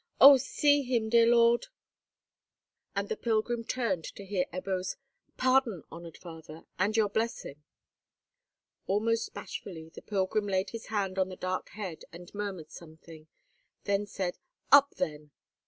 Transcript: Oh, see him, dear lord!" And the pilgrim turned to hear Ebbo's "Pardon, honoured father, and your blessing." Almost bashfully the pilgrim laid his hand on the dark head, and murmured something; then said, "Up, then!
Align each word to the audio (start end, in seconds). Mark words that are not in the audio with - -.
Oh, 0.19 0.37
see 0.37 0.81
him, 0.81 1.09
dear 1.09 1.27
lord!" 1.27 1.67
And 2.95 3.07
the 3.07 3.15
pilgrim 3.15 3.63
turned 3.63 4.03
to 4.15 4.25
hear 4.25 4.47
Ebbo's 4.51 4.95
"Pardon, 5.37 5.83
honoured 5.91 6.17
father, 6.17 6.65
and 6.79 6.97
your 6.97 7.07
blessing." 7.07 7.63
Almost 8.87 9.35
bashfully 9.35 9.89
the 9.89 10.01
pilgrim 10.01 10.47
laid 10.47 10.71
his 10.71 10.87
hand 10.87 11.19
on 11.19 11.29
the 11.29 11.35
dark 11.35 11.69
head, 11.77 12.01
and 12.11 12.33
murmured 12.33 12.71
something; 12.71 13.27
then 13.83 14.07
said, 14.07 14.39
"Up, 14.71 14.95
then! 14.95 15.29